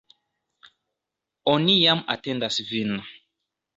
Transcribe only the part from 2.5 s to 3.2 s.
vin!